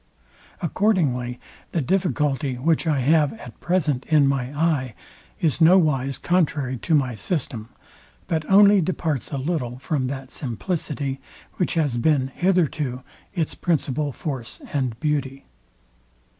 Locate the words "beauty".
14.99-15.45